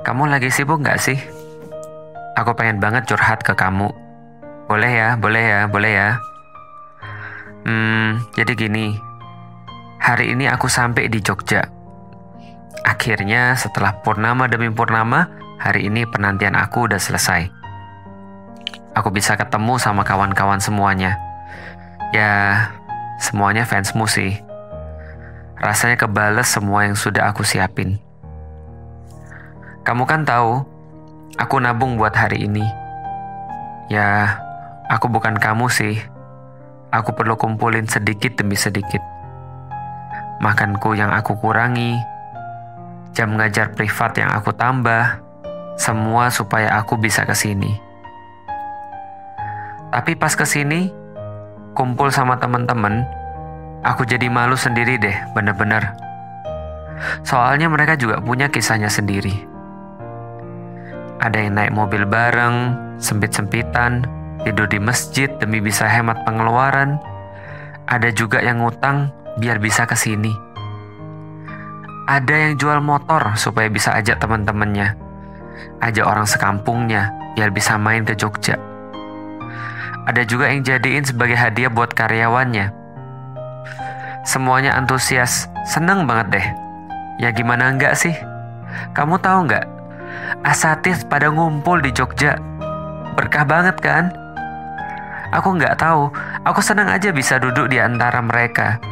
Kamu 0.00 0.32
lagi 0.32 0.48
sibuk 0.48 0.80
nggak 0.80 0.96
sih? 0.96 1.20
Aku 2.32 2.56
pengen 2.56 2.80
banget 2.80 3.04
curhat 3.04 3.44
ke 3.44 3.52
kamu. 3.52 3.92
Boleh 4.64 4.88
ya, 4.88 5.08
boleh 5.20 5.44
ya, 5.44 5.60
boleh 5.68 5.92
ya. 5.92 6.10
Hmm, 7.68 8.24
jadi 8.32 8.56
gini. 8.56 8.96
Hari 10.00 10.32
ini 10.32 10.48
aku 10.48 10.72
sampai 10.72 11.12
di 11.12 11.20
Jogja. 11.20 11.68
Akhirnya 12.80 13.52
setelah 13.60 14.00
purnama 14.00 14.48
demi 14.48 14.72
purnama, 14.72 15.28
hari 15.60 15.84
ini 15.84 16.08
penantian 16.08 16.56
aku 16.56 16.88
udah 16.88 16.96
selesai. 16.96 17.52
Aku 18.96 19.12
bisa 19.12 19.36
ketemu 19.36 19.76
sama 19.76 20.00
kawan-kawan 20.00 20.64
semuanya. 20.64 21.20
Ya, 22.16 22.72
semuanya 23.20 23.68
fansmu 23.68 24.08
sih. 24.08 24.40
Rasanya 25.60 26.00
kebales 26.00 26.48
semua 26.48 26.88
yang 26.88 26.96
sudah 26.96 27.28
aku 27.28 27.44
siapin. 27.44 28.00
Kamu 29.80 30.04
kan 30.04 30.28
tahu, 30.28 30.60
aku 31.40 31.56
nabung 31.56 31.96
buat 31.96 32.12
hari 32.12 32.44
ini. 32.44 32.68
Ya, 33.88 34.36
aku 34.92 35.08
bukan 35.08 35.40
kamu 35.40 35.72
sih. 35.72 35.96
Aku 36.92 37.16
perlu 37.16 37.40
kumpulin 37.40 37.88
sedikit 37.88 38.36
demi 38.36 38.60
sedikit. 38.60 39.00
Makanku 40.44 40.92
yang 40.92 41.08
aku 41.16 41.32
kurangi, 41.40 41.96
jam 43.16 43.40
ngajar 43.40 43.72
privat 43.72 44.12
yang 44.20 44.28
aku 44.36 44.52
tambah, 44.52 45.16
semua 45.80 46.28
supaya 46.28 46.76
aku 46.76 47.00
bisa 47.00 47.24
ke 47.24 47.32
sini. 47.32 47.72
Tapi 49.90 50.12
pas 50.12 50.36
ke 50.36 50.44
sini, 50.44 50.92
kumpul 51.72 52.12
sama 52.12 52.36
teman-teman, 52.36 53.08
aku 53.80 54.04
jadi 54.04 54.28
malu 54.28 54.60
sendiri 54.60 55.00
deh, 55.00 55.16
bener-bener. 55.32 55.96
Soalnya 57.24 57.72
mereka 57.72 57.96
juga 57.96 58.20
punya 58.20 58.52
kisahnya 58.52 58.92
sendiri. 58.92 59.49
Ada 61.20 61.36
yang 61.36 61.60
naik 61.60 61.72
mobil 61.76 62.08
bareng, 62.08 62.72
sempit-sempitan, 62.96 64.08
tidur 64.40 64.64
di 64.64 64.80
masjid 64.80 65.28
demi 65.36 65.60
bisa 65.60 65.84
hemat 65.84 66.24
pengeluaran. 66.24 66.96
Ada 67.84 68.08
juga 68.16 68.40
yang 68.40 68.64
ngutang 68.64 69.12
biar 69.36 69.60
bisa 69.60 69.84
ke 69.84 69.92
sini. 69.92 70.32
Ada 72.08 72.48
yang 72.48 72.52
jual 72.56 72.80
motor 72.80 73.36
supaya 73.36 73.68
bisa 73.68 73.92
ajak 74.00 74.16
teman-temannya. 74.16 74.96
Ajak 75.84 76.08
orang 76.08 76.24
sekampungnya 76.24 77.12
biar 77.36 77.52
bisa 77.52 77.76
main 77.76 78.08
ke 78.08 78.16
Jogja. 78.16 78.56
Ada 80.08 80.24
juga 80.24 80.48
yang 80.48 80.64
jadiin 80.64 81.04
sebagai 81.04 81.36
hadiah 81.36 81.68
buat 81.68 81.92
karyawannya. 81.92 82.72
Semuanya 84.24 84.72
antusias, 84.72 85.52
seneng 85.68 86.08
banget 86.08 86.40
deh. 86.40 86.46
Ya 87.20 87.28
gimana 87.28 87.68
enggak 87.68 87.92
sih? 87.92 88.16
Kamu 88.96 89.20
tahu 89.20 89.44
nggak 89.44 89.79
Asatis 90.46 91.04
pada 91.04 91.28
ngumpul 91.28 91.84
di 91.84 91.92
Jogja. 91.92 92.38
Berkah 93.18 93.44
banget 93.44 93.76
kan? 93.82 94.08
Aku 95.30 95.54
nggak 95.54 95.78
tahu, 95.78 96.10
aku 96.42 96.58
senang 96.58 96.90
aja 96.90 97.14
bisa 97.14 97.38
duduk 97.38 97.70
di 97.70 97.78
antara 97.78 98.18
mereka. 98.18 98.82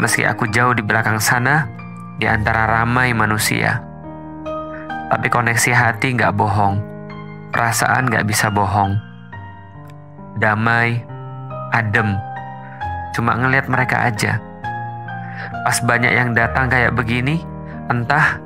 Meski 0.00 0.26
aku 0.26 0.50
jauh 0.50 0.74
di 0.74 0.82
belakang 0.82 1.22
sana, 1.22 1.70
di 2.18 2.26
antara 2.26 2.66
ramai 2.66 3.14
manusia. 3.14 3.78
Tapi 5.12 5.28
koneksi 5.30 5.70
hati 5.70 6.18
nggak 6.18 6.34
bohong, 6.34 6.82
perasaan 7.54 8.10
nggak 8.10 8.26
bisa 8.26 8.50
bohong. 8.50 8.98
Damai, 10.42 11.04
adem, 11.70 12.18
cuma 13.14 13.38
ngelihat 13.38 13.70
mereka 13.70 14.08
aja. 14.10 14.40
Pas 15.62 15.78
banyak 15.84 16.10
yang 16.10 16.34
datang 16.34 16.66
kayak 16.66 16.96
begini, 16.98 17.44
entah 17.92 18.42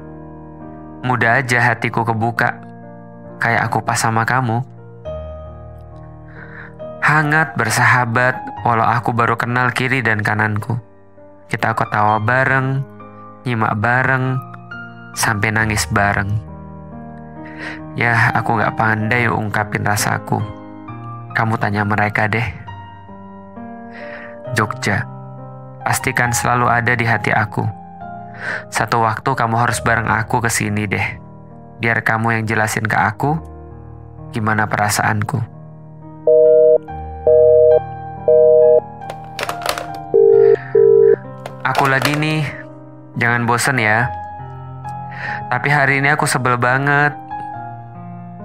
mudah 1.05 1.43
aja 1.43 1.61
hatiku 1.61 2.07
kebuka, 2.07 2.57
kayak 3.43 3.69
aku 3.69 3.85
pas 3.85 4.01
sama 4.01 4.25
kamu. 4.25 4.65
Hangat 7.05 7.55
bersahabat, 7.55 8.35
walau 8.67 8.83
aku 8.83 9.15
baru 9.15 9.39
kenal 9.39 9.71
kiri 9.71 10.03
dan 10.03 10.25
kananku. 10.25 10.81
Kita 11.47 11.77
ketawa 11.79 12.19
bareng, 12.19 12.83
nyimak 13.47 13.79
bareng, 13.79 14.35
sampai 15.15 15.55
nangis 15.55 15.87
bareng. 15.87 16.29
Ya, 17.95 18.35
aku 18.35 18.59
gak 18.59 18.75
pandai 18.77 19.31
ungkapin 19.31 19.87
rasaku. 19.87 20.43
Kamu 21.33 21.57
tanya 21.57 21.87
mereka 21.87 22.29
deh. 22.29 22.45
Jogja, 24.59 25.07
pastikan 25.87 26.35
selalu 26.35 26.67
ada 26.69 26.93
di 26.93 27.07
hati 27.07 27.31
aku. 27.31 27.86
Satu 28.69 29.03
waktu 29.03 29.31
kamu 29.33 29.57
harus 29.57 29.81
bareng 29.81 30.09
aku 30.09 30.45
ke 30.45 30.51
sini 30.51 30.85
deh. 30.87 31.07
Biar 31.81 32.01
kamu 32.01 32.41
yang 32.41 32.45
jelasin 32.49 32.85
ke 32.89 32.97
aku 32.97 33.37
gimana 34.33 34.69
perasaanku. 34.69 35.39
Aku 41.67 41.85
lagi 41.91 42.15
nih, 42.15 42.47
jangan 43.19 43.43
bosen 43.45 43.83
ya. 43.83 44.07
Tapi 45.51 45.69
hari 45.69 45.99
ini 45.99 46.15
aku 46.15 46.25
sebel 46.25 46.55
banget. 46.57 47.13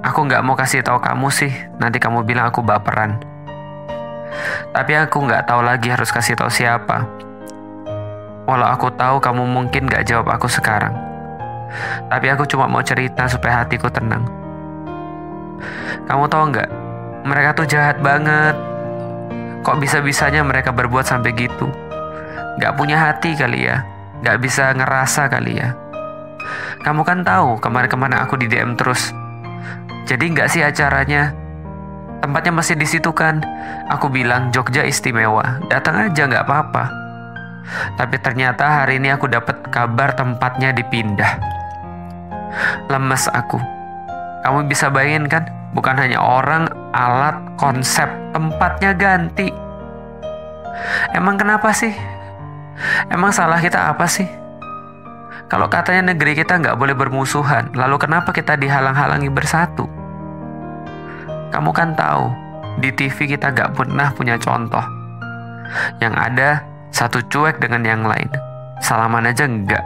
Aku 0.02 0.26
nggak 0.26 0.42
mau 0.42 0.58
kasih 0.58 0.82
tahu 0.82 0.98
kamu 0.98 1.30
sih, 1.30 1.54
nanti 1.78 2.02
kamu 2.02 2.26
bilang 2.26 2.50
aku 2.50 2.66
baperan. 2.66 3.22
Tapi 4.74 4.98
aku 4.98 5.22
nggak 5.22 5.46
tahu 5.46 5.62
lagi 5.62 5.94
harus 5.94 6.10
kasih 6.10 6.34
tahu 6.34 6.50
siapa. 6.50 7.06
Walau 8.50 8.68
aku 8.68 8.90
tahu 8.94 9.22
kamu 9.22 9.44
mungkin 9.46 9.86
gak 9.86 10.10
jawab 10.10 10.34
aku 10.34 10.50
sekarang. 10.50 10.94
Tapi 12.12 12.28
aku 12.28 12.44
cuma 12.50 12.68
mau 12.68 12.84
cerita 12.84 13.30
supaya 13.30 13.64
hatiku 13.64 13.88
tenang. 13.88 14.28
Kamu 16.10 16.26
tahu 16.28 16.52
nggak? 16.52 16.70
Mereka 17.24 17.50
tuh 17.54 17.68
jahat 17.70 18.02
banget. 18.02 18.58
Kok 19.62 19.78
bisa-bisanya 19.78 20.42
mereka 20.42 20.74
berbuat 20.74 21.06
sampai 21.06 21.32
gitu? 21.38 21.70
Gak 22.58 22.76
punya 22.76 22.98
hati 22.98 23.38
kali 23.38 23.70
ya. 23.70 23.86
Gak 24.26 24.42
bisa 24.42 24.74
ngerasa 24.74 25.30
kali 25.30 25.62
ya. 25.62 25.78
Kamu 26.82 27.06
kan 27.06 27.22
tahu 27.22 27.62
kemarin-kemarin 27.62 28.18
aku 28.26 28.42
di 28.42 28.50
DM 28.50 28.74
terus. 28.74 29.14
Jadi 30.10 30.34
nggak 30.34 30.50
sih 30.50 30.66
acaranya? 30.66 31.30
Tempatnya 32.26 32.54
masih 32.54 32.74
di 32.78 32.90
situ 32.90 33.14
kan? 33.14 33.42
Aku 33.90 34.10
bilang 34.10 34.50
Jogja 34.50 34.82
istimewa. 34.82 35.62
Datang 35.70 36.10
aja 36.10 36.26
nggak 36.26 36.46
apa-apa. 36.46 37.01
Tapi 37.96 38.16
ternyata 38.20 38.84
hari 38.84 39.00
ini 39.00 39.14
aku 39.14 39.32
dapat 39.32 39.64
kabar 39.72 40.12
tempatnya 40.16 40.76
dipindah. 40.76 41.40
Lemes 42.92 43.32
aku. 43.32 43.58
Kamu 44.44 44.68
bisa 44.68 44.92
bayangin 44.92 45.30
kan? 45.32 45.48
Bukan 45.72 45.96
hanya 45.96 46.20
orang, 46.20 46.68
alat, 46.92 47.40
konsep, 47.56 48.10
tempatnya 48.36 48.92
ganti. 48.92 49.48
Emang 51.16 51.40
kenapa 51.40 51.72
sih? 51.72 51.96
Emang 53.08 53.32
salah 53.32 53.62
kita 53.62 53.94
apa 53.94 54.04
sih? 54.10 54.28
Kalau 55.48 55.68
katanya 55.68 56.16
negeri 56.16 56.36
kita 56.36 56.60
nggak 56.60 56.80
boleh 56.80 56.96
bermusuhan, 56.96 57.72
lalu 57.76 58.00
kenapa 58.00 58.32
kita 58.32 58.56
dihalang-halangi 58.56 59.28
bersatu? 59.28 59.84
Kamu 61.52 61.76
kan 61.76 61.92
tahu, 61.96 62.32
di 62.80 62.90
TV 62.96 63.36
kita 63.36 63.52
nggak 63.52 63.76
pernah 63.76 64.16
punya 64.16 64.40
contoh. 64.40 64.84
Yang 66.00 66.16
ada 66.16 66.50
satu 66.92 67.24
cuek 67.32 67.64
dengan 67.64 67.82
yang 67.88 68.04
lain. 68.04 68.28
Salaman 68.84 69.32
aja 69.32 69.48
enggak. 69.48 69.84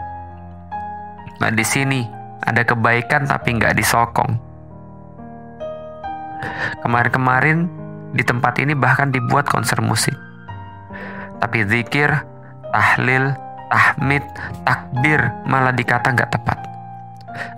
Nah 1.40 1.52
di 1.54 1.66
sini 1.66 2.04
ada 2.44 2.66
kebaikan 2.66 3.30
tapi 3.30 3.56
nggak 3.58 3.78
disokong. 3.78 4.36
Kemarin-kemarin 6.82 7.70
di 8.14 8.24
tempat 8.24 8.58
ini 8.62 8.78
bahkan 8.78 9.10
dibuat 9.10 9.50
konser 9.50 9.82
musik. 9.82 10.14
Tapi 11.42 11.68
zikir, 11.68 12.10
tahlil, 12.72 13.36
tahmid, 13.70 14.24
takbir 14.64 15.20
malah 15.46 15.74
dikata 15.76 16.14
nggak 16.16 16.32
tepat. 16.32 16.58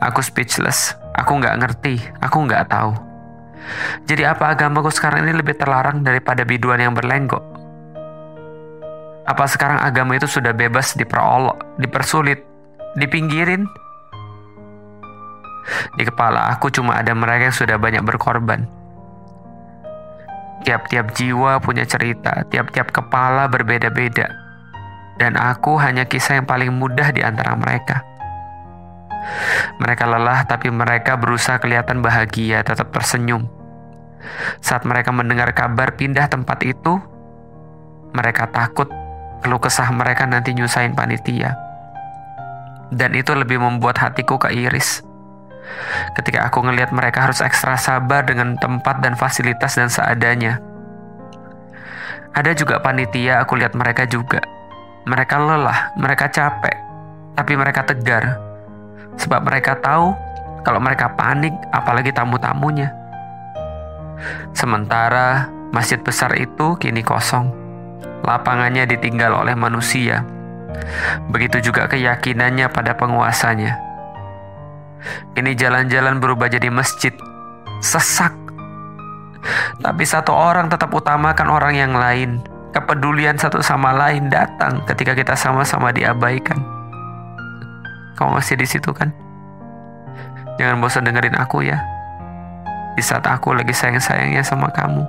Aku 0.02 0.26
speechless, 0.26 0.98
aku 1.14 1.38
nggak 1.38 1.58
ngerti, 1.62 2.02
aku 2.18 2.46
nggak 2.50 2.66
tahu. 2.70 2.98
Jadi 4.08 4.24
apa 4.24 4.56
agamaku 4.56 4.90
sekarang 4.90 5.28
ini 5.28 5.38
lebih 5.38 5.60
terlarang 5.60 6.02
daripada 6.02 6.48
biduan 6.48 6.82
yang 6.82 6.96
berlenggok? 6.96 7.57
Apa 9.28 9.44
sekarang 9.44 9.84
agama 9.84 10.16
itu 10.16 10.24
sudah 10.24 10.56
bebas 10.56 10.96
diperolok, 10.96 11.60
dipersulit, 11.84 12.48
dipinggirin? 12.96 13.68
Di 16.00 16.08
kepala 16.08 16.48
aku 16.56 16.72
cuma 16.72 16.96
ada 16.96 17.12
mereka 17.12 17.52
yang 17.52 17.58
sudah 17.60 17.76
banyak 17.76 18.08
berkorban. 18.08 18.64
Tiap-tiap 20.64 21.12
jiwa 21.12 21.60
punya 21.60 21.84
cerita, 21.84 22.48
tiap-tiap 22.48 22.96
kepala 22.96 23.52
berbeda-beda. 23.52 24.32
Dan 25.20 25.36
aku 25.36 25.76
hanya 25.76 26.08
kisah 26.08 26.40
yang 26.40 26.48
paling 26.48 26.72
mudah 26.72 27.12
di 27.12 27.20
antara 27.20 27.52
mereka. 27.60 28.00
Mereka 29.84 30.08
lelah 30.08 30.48
tapi 30.48 30.72
mereka 30.72 31.20
berusaha 31.20 31.60
kelihatan 31.60 32.00
bahagia, 32.00 32.64
tetap 32.64 32.96
tersenyum. 32.96 33.44
Saat 34.64 34.88
mereka 34.88 35.12
mendengar 35.12 35.52
kabar 35.52 36.00
pindah 36.00 36.32
tempat 36.32 36.64
itu, 36.64 36.96
mereka 38.16 38.48
takut 38.48 38.88
keluh 39.42 39.62
kesah 39.62 39.90
mereka 39.94 40.26
nanti 40.26 40.54
nyusahin 40.54 40.98
panitia. 40.98 41.54
Dan 42.94 43.14
itu 43.14 43.36
lebih 43.36 43.60
membuat 43.60 44.00
hatiku 44.00 44.40
keiris. 44.40 45.04
Ketika 46.16 46.48
aku 46.48 46.64
ngelihat 46.64 46.96
mereka 46.96 47.28
harus 47.28 47.44
ekstra 47.44 47.76
sabar 47.76 48.24
dengan 48.24 48.56
tempat 48.56 49.04
dan 49.04 49.20
fasilitas 49.20 49.76
dan 49.76 49.92
seadanya. 49.92 50.64
Ada 52.32 52.56
juga 52.56 52.80
panitia, 52.80 53.44
aku 53.44 53.60
lihat 53.60 53.76
mereka 53.76 54.08
juga. 54.08 54.40
Mereka 55.08 55.36
lelah, 55.40 55.92
mereka 56.00 56.32
capek, 56.32 56.76
tapi 57.36 57.54
mereka 57.60 57.84
tegar. 57.84 58.40
Sebab 59.18 59.44
mereka 59.44 59.76
tahu 59.80 60.14
kalau 60.64 60.80
mereka 60.80 61.12
panik, 61.18 61.56
apalagi 61.74 62.14
tamu-tamunya. 62.14 62.94
Sementara 64.54 65.50
masjid 65.72 66.00
besar 66.00 66.34
itu 66.38 66.78
kini 66.80 67.02
kosong. 67.02 67.67
Lapangannya 68.26 68.90
ditinggal 68.90 69.34
oleh 69.46 69.54
manusia. 69.54 70.26
Begitu 71.30 71.72
juga 71.72 71.90
keyakinannya 71.90 72.70
pada 72.70 72.94
penguasanya. 72.98 73.78
Kini 75.38 75.54
jalan-jalan 75.54 76.18
berubah 76.18 76.50
jadi 76.50 76.70
masjid. 76.74 77.14
Sesak. 77.80 78.34
Tapi 79.80 80.04
satu 80.04 80.34
orang 80.34 80.68
tetap 80.68 80.90
utamakan 80.92 81.48
orang 81.48 81.74
yang 81.78 81.94
lain. 81.94 82.42
Kepedulian 82.74 83.40
satu 83.40 83.64
sama 83.64 83.96
lain 83.96 84.28
datang 84.30 84.84
ketika 84.86 85.16
kita 85.16 85.34
sama-sama 85.34 85.94
diabaikan. 85.94 86.60
Kamu 88.18 88.38
masih 88.38 88.58
di 88.58 88.66
situ 88.66 88.92
kan? 88.92 89.14
Jangan 90.58 90.82
bosan 90.82 91.06
dengerin 91.06 91.38
aku 91.38 91.62
ya. 91.64 91.78
Di 92.98 93.06
saat 93.06 93.30
aku 93.30 93.54
lagi 93.54 93.78
sayang-sayangnya 93.78 94.42
sama 94.42 94.74
kamu. 94.74 95.06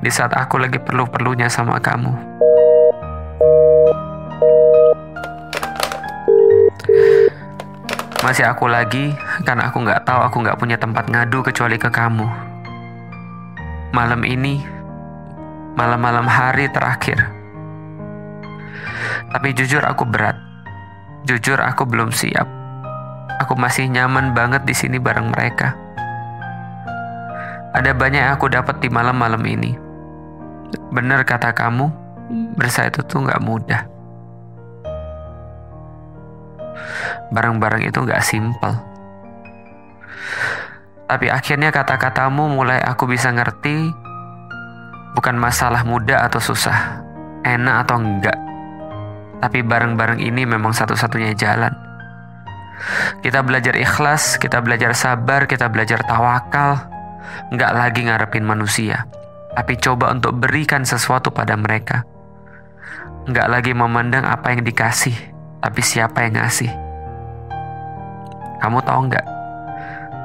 Di 0.00 0.08
saat 0.08 0.32
aku 0.32 0.56
lagi 0.56 0.80
perlu-perlunya 0.80 1.52
sama 1.52 1.76
kamu. 1.76 2.08
Masih 8.24 8.48
aku 8.48 8.64
lagi 8.64 9.12
karena 9.44 9.68
aku 9.68 9.84
nggak 9.84 10.08
tahu 10.08 10.24
aku 10.24 10.36
nggak 10.40 10.56
punya 10.56 10.80
tempat 10.80 11.04
ngadu 11.12 11.44
kecuali 11.44 11.76
ke 11.76 11.92
kamu. 11.92 12.24
Malam 13.92 14.24
ini, 14.24 14.64
malam-malam 15.76 16.24
hari 16.24 16.72
terakhir. 16.72 17.28
Tapi 19.36 19.52
jujur 19.52 19.84
aku 19.84 20.08
berat. 20.08 20.40
Jujur 21.28 21.60
aku 21.60 21.84
belum 21.84 22.08
siap. 22.08 22.48
Aku 23.44 23.52
masih 23.52 23.84
nyaman 23.92 24.32
banget 24.32 24.64
di 24.64 24.72
sini 24.72 24.96
bareng 24.96 25.28
mereka. 25.28 25.81
Ada 27.72 27.96
banyak 27.96 28.20
yang 28.20 28.34
aku 28.36 28.52
dapat 28.52 28.80
di 28.84 28.92
malam-malam 28.92 29.40
ini. 29.48 29.72
Bener 30.92 31.24
kata 31.24 31.56
kamu, 31.56 31.88
bersatu 32.56 33.00
tuh 33.04 33.24
nggak 33.24 33.40
mudah. 33.40 33.92
barang-barang 37.32 37.82
itu 37.88 37.98
gak 38.04 38.22
simpel. 38.22 38.76
Tapi 41.08 41.28
akhirnya 41.28 41.72
kata-katamu 41.72 42.52
mulai 42.52 42.80
aku 42.80 43.08
bisa 43.08 43.32
ngerti 43.32 43.92
bukan 45.16 45.36
masalah 45.36 45.84
mudah 45.84 46.24
atau 46.24 46.40
susah, 46.40 47.04
enak 47.44 47.88
atau 47.88 48.00
enggak. 48.00 48.38
Tapi 49.42 49.60
bareng-bareng 49.60 50.22
ini 50.22 50.46
memang 50.46 50.72
satu-satunya 50.72 51.34
jalan. 51.34 51.72
Kita 53.20 53.44
belajar 53.44 53.76
ikhlas, 53.76 54.40
kita 54.40 54.62
belajar 54.64 54.96
sabar, 54.96 55.44
kita 55.44 55.68
belajar 55.68 56.00
tawakal. 56.06 56.91
Enggak 57.52 57.72
lagi 57.76 58.00
ngarepin 58.06 58.44
manusia, 58.44 59.06
tapi 59.52 59.76
coba 59.76 60.10
untuk 60.12 60.36
berikan 60.40 60.82
sesuatu 60.82 61.30
pada 61.30 61.56
mereka. 61.56 62.04
Enggak 63.28 63.48
lagi 63.52 63.72
memandang 63.76 64.26
apa 64.26 64.50
yang 64.50 64.66
dikasih, 64.66 65.14
tapi 65.62 65.80
siapa 65.84 66.26
yang 66.26 66.42
ngasih. 66.42 66.72
Kamu 68.62 68.78
tahu 68.82 69.00
nggak? 69.10 69.26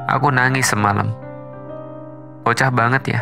Aku 0.08 0.30
nangis 0.32 0.70
semalam. 0.70 1.10
Bocah 2.46 2.72
banget 2.72 3.18
ya. 3.18 3.22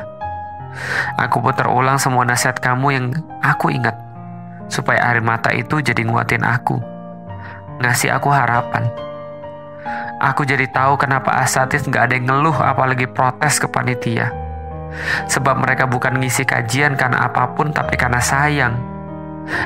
Aku 1.17 1.39
putar 1.39 1.71
ulang 1.71 1.95
semua 1.95 2.27
nasihat 2.27 2.59
kamu 2.59 2.87
yang 2.91 3.05
aku 3.39 3.71
ingat. 3.71 3.95
Supaya 4.67 5.01
air 5.11 5.23
mata 5.23 5.49
itu 5.55 5.79
jadi 5.79 6.03
nguatin 6.03 6.43
aku. 6.43 6.77
Ngasih 7.79 8.11
aku 8.11 8.29
harapan. 8.31 9.04
Aku 10.23 10.47
jadi 10.47 10.67
tahu 10.71 10.95
kenapa 10.95 11.31
asatis 11.43 11.83
nggak 11.83 12.03
ada 12.09 12.13
yang 12.15 12.25
ngeluh 12.31 12.55
apalagi 12.55 13.07
protes 13.07 13.59
ke 13.59 13.67
panitia. 13.67 14.31
Sebab 15.27 15.59
mereka 15.59 15.83
bukan 15.89 16.15
ngisi 16.23 16.47
kajian 16.47 16.95
karena 16.95 17.27
apa 17.27 17.51
pun 17.51 17.75
tapi 17.75 17.99
karena 17.99 18.23
sayang. 18.23 18.79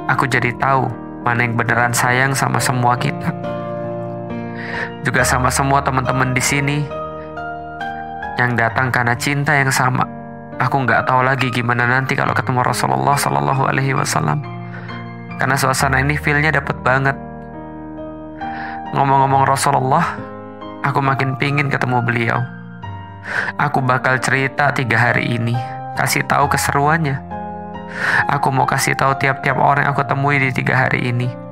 Aku 0.10 0.25
jadi 0.25 0.50
tahu 0.57 0.90
mana 1.22 1.46
yang 1.46 1.54
beneran 1.54 1.94
sayang 1.94 2.34
sama 2.34 2.57
semua 2.57 2.98
kita 2.98 3.30
juga 5.04 5.24
sama 5.24 5.48
semua 5.48 5.80
teman-teman 5.80 6.36
di 6.36 6.44
sini 6.44 6.78
yang 8.40 8.56
datang 8.56 8.92
karena 8.92 9.16
cinta 9.16 9.56
yang 9.56 9.72
sama. 9.72 10.04
Aku 10.60 10.84
nggak 10.84 11.07
tahu 11.07 11.24
lagi 11.24 11.48
gimana 11.51 11.88
nanti 11.88 12.19
kalau 12.19 12.36
ketemu 12.36 12.63
Rasulullah 12.63 13.16
Shallallahu 13.16 13.63
Alaihi 13.63 13.96
Wasallam. 13.96 14.44
Karena 15.40 15.56
suasana 15.56 16.04
ini 16.04 16.19
feelnya 16.19 16.51
dapet 16.51 16.75
banget. 16.84 17.16
Ngomong-ngomong 18.92 19.48
Rasulullah, 19.48 20.19
aku 20.85 20.99
makin 21.03 21.35
pingin 21.35 21.67
ketemu 21.67 21.99
beliau. 22.03 22.39
Aku 23.59 23.83
bakal 23.83 24.17
cerita 24.23 24.71
tiga 24.71 24.97
hari 25.11 25.37
ini, 25.37 25.53
kasih 25.99 26.23
tahu 26.25 26.47
keseruannya. 26.47 27.19
Aku 28.31 28.53
mau 28.53 28.69
kasih 28.69 28.93
tahu 28.93 29.17
tiap-tiap 29.17 29.57
orang 29.57 29.89
yang 29.89 29.93
aku 29.97 30.05
temui 30.05 30.37
di 30.37 30.53
tiga 30.53 30.77
hari 30.77 31.09
ini 31.09 31.49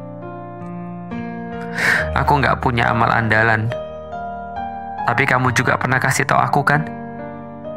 Aku 2.18 2.42
nggak 2.42 2.66
punya 2.66 2.90
amal 2.90 3.14
andalan. 3.14 3.70
Tapi 5.08 5.24
kamu 5.24 5.54
juga 5.54 5.78
pernah 5.78 6.02
kasih 6.02 6.26
tahu 6.28 6.42
aku 6.42 6.62
kan? 6.66 6.84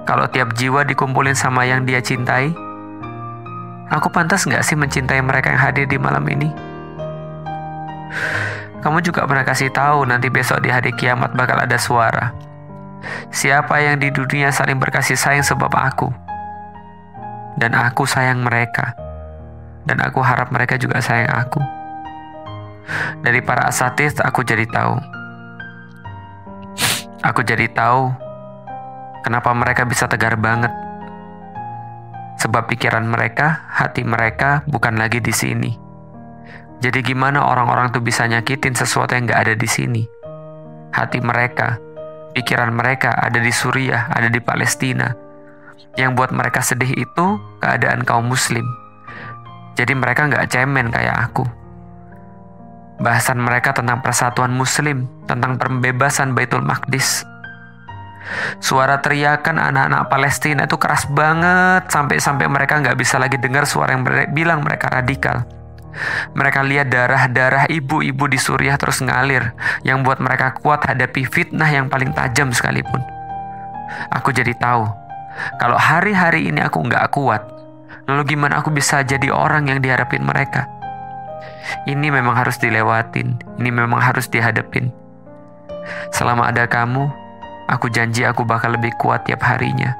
Kalau 0.08 0.26
tiap 0.32 0.56
jiwa 0.56 0.82
dikumpulin 0.82 1.36
sama 1.36 1.68
yang 1.68 1.86
dia 1.86 2.02
cintai, 2.02 2.50
aku 3.92 4.08
pantas 4.10 4.48
nggak 4.48 4.64
sih 4.64 4.74
mencintai 4.74 5.20
mereka 5.22 5.52
yang 5.54 5.62
hadir 5.62 5.86
di 5.86 6.00
malam 6.00 6.24
ini? 6.26 6.48
Kamu 8.80 9.04
juga 9.04 9.28
pernah 9.28 9.44
kasih 9.44 9.68
tahu 9.68 10.08
nanti 10.08 10.32
besok 10.32 10.64
di 10.64 10.72
hari 10.72 10.92
kiamat 10.96 11.36
bakal 11.36 11.60
ada 11.60 11.76
suara. 11.76 12.32
Siapa 13.28 13.80
yang 13.80 14.00
di 14.00 14.08
dunia 14.08 14.48
saling 14.48 14.80
berkasih 14.80 15.16
sayang 15.16 15.44
sebab 15.44 15.68
aku. 15.72 16.08
Dan 17.60 17.76
aku 17.76 18.08
sayang 18.08 18.40
mereka. 18.40 18.96
Dan 19.84 20.00
aku 20.00 20.24
harap 20.24 20.48
mereka 20.48 20.80
juga 20.80 21.00
sayang 21.04 21.28
aku. 21.28 21.60
Dari 23.20 23.44
para 23.44 23.68
asatis 23.68 24.16
aku 24.20 24.40
jadi 24.40 24.64
tahu. 24.64 24.96
Aku 27.20 27.44
jadi 27.44 27.68
tahu 27.68 28.08
kenapa 29.20 29.52
mereka 29.52 29.84
bisa 29.84 30.08
tegar 30.08 30.40
banget. 30.40 30.72
Sebab 32.40 32.72
pikiran 32.72 33.04
mereka, 33.04 33.68
hati 33.68 34.00
mereka 34.00 34.64
bukan 34.64 34.96
lagi 34.96 35.20
di 35.20 35.28
sini. 35.28 35.89
Jadi 36.80 37.04
gimana 37.04 37.44
orang-orang 37.44 37.92
tuh 37.92 38.00
bisa 38.00 38.24
nyakitin 38.24 38.72
sesuatu 38.72 39.12
yang 39.12 39.28
gak 39.28 39.44
ada 39.44 39.54
di 39.54 39.68
sini? 39.68 40.02
Hati 40.96 41.20
mereka, 41.20 41.76
pikiran 42.32 42.72
mereka 42.72 43.12
ada 43.20 43.36
di 43.36 43.52
Suriah, 43.52 44.08
ada 44.08 44.32
di 44.32 44.40
Palestina. 44.40 45.12
Yang 46.00 46.10
buat 46.16 46.30
mereka 46.32 46.64
sedih 46.64 46.88
itu 46.96 47.26
keadaan 47.60 48.00
kaum 48.08 48.24
muslim. 48.24 48.64
Jadi 49.76 49.92
mereka 49.92 50.24
gak 50.32 50.48
cemen 50.48 50.88
kayak 50.88 51.30
aku. 51.30 51.44
Bahasan 53.00 53.44
mereka 53.44 53.76
tentang 53.76 54.00
persatuan 54.00 54.52
muslim, 54.52 55.04
tentang 55.28 55.60
pembebasan 55.60 56.32
Baitul 56.32 56.64
Maqdis. 56.64 57.28
Suara 58.60 59.00
teriakan 59.00 59.56
anak-anak 59.56 60.12
Palestina 60.12 60.64
itu 60.68 60.76
keras 60.76 61.08
banget 61.08 61.88
sampai-sampai 61.88 62.44
mereka 62.48 62.76
nggak 62.76 63.00
bisa 63.00 63.16
lagi 63.16 63.40
dengar 63.40 63.64
suara 63.64 63.96
yang 63.96 64.04
bilang 64.36 64.60
mereka 64.60 64.92
radikal. 64.92 65.59
Mereka 66.38 66.62
lihat 66.62 66.88
darah-darah 66.90 67.66
ibu-ibu 67.66 68.30
di 68.30 68.38
Suriah 68.38 68.78
terus 68.78 69.02
ngalir 69.02 69.54
yang 69.82 70.06
buat 70.06 70.22
mereka 70.22 70.54
kuat 70.62 70.86
hadapi 70.86 71.26
fitnah 71.26 71.66
yang 71.66 71.90
paling 71.90 72.14
tajam 72.14 72.54
sekalipun. 72.54 73.02
Aku 74.14 74.30
jadi 74.30 74.54
tahu, 74.54 74.86
kalau 75.58 75.74
hari-hari 75.74 76.46
ini 76.46 76.62
aku 76.62 76.82
nggak 76.86 77.10
kuat, 77.10 77.42
lalu 78.06 78.34
gimana 78.34 78.62
aku 78.62 78.70
bisa 78.70 79.02
jadi 79.02 79.34
orang 79.34 79.66
yang 79.66 79.82
diharapin 79.82 80.22
mereka? 80.22 80.70
Ini 81.86 82.10
memang 82.10 82.34
harus 82.38 82.58
dilewatin, 82.58 83.38
ini 83.58 83.70
memang 83.70 83.98
harus 83.98 84.30
dihadapin. 84.30 84.94
Selama 86.14 86.50
ada 86.50 86.70
kamu, 86.70 87.10
aku 87.66 87.90
janji 87.90 88.22
aku 88.22 88.46
bakal 88.46 88.74
lebih 88.74 88.94
kuat 88.98 89.26
tiap 89.26 89.42
harinya. 89.42 89.94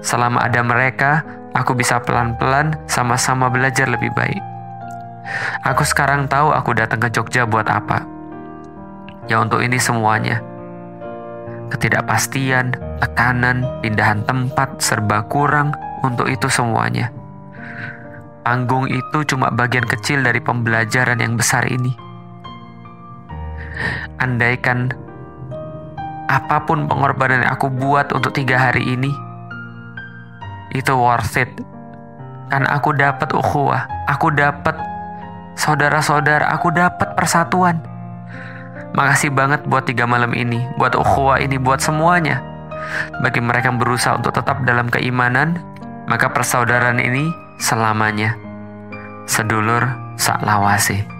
Selama 0.00 0.44
ada 0.44 0.62
mereka, 0.62 1.24
aku 1.56 1.74
bisa 1.74 1.98
pelan-pelan 2.00 2.76
sama-sama 2.86 3.50
belajar 3.50 3.90
lebih 3.90 4.12
baik. 4.14 4.57
Aku 5.64 5.84
sekarang 5.84 6.28
tahu 6.28 6.52
aku 6.52 6.72
datang 6.72 7.00
ke 7.04 7.08
Jogja 7.12 7.44
buat 7.44 7.68
apa. 7.68 8.04
Ya 9.28 9.40
untuk 9.44 9.60
ini 9.60 9.76
semuanya. 9.76 10.40
Ketidakpastian, 11.68 12.72
tekanan, 12.96 13.68
pindahan 13.84 14.24
tempat, 14.24 14.80
serba 14.80 15.20
kurang, 15.28 15.76
untuk 16.00 16.30
itu 16.32 16.48
semuanya. 16.48 17.12
Panggung 18.40 18.88
itu 18.88 19.18
cuma 19.28 19.52
bagian 19.52 19.84
kecil 19.84 20.24
dari 20.24 20.40
pembelajaran 20.40 21.20
yang 21.20 21.36
besar 21.36 21.68
ini. 21.68 21.92
Andaikan 24.16 24.88
apa 26.32 26.64
pun 26.64 26.88
pengorbanan 26.88 27.44
yang 27.44 27.52
aku 27.52 27.68
buat 27.68 28.08
untuk 28.16 28.32
tiga 28.32 28.56
hari 28.56 28.88
ini, 28.88 29.12
itu 30.72 30.92
worth 30.96 31.36
it. 31.36 31.52
Karena 32.48 32.80
aku 32.80 32.96
dapat 32.96 33.28
ukhuwah, 33.36 33.84
aku 34.08 34.32
dapat 34.32 34.72
saudara-saudara, 35.58 36.54
aku 36.54 36.70
dapat 36.70 37.18
persatuan. 37.18 37.82
Makasih 38.94 39.34
banget 39.34 39.66
buat 39.66 39.84
tiga 39.84 40.06
malam 40.06 40.32
ini, 40.32 40.64
buat 40.78 40.94
ukhuwah 40.94 41.42
ini, 41.42 41.58
buat 41.58 41.82
semuanya. 41.82 42.40
Bagi 43.20 43.42
mereka 43.42 43.68
yang 43.68 43.82
berusaha 43.82 44.16
untuk 44.16 44.32
tetap 44.32 44.64
dalam 44.64 44.88
keimanan, 44.88 45.60
maka 46.08 46.30
persaudaraan 46.30 47.02
ini 47.02 47.28
selamanya. 47.60 48.32
Sedulur 49.28 49.84
sak 50.16 50.40
lawase. 50.40 51.17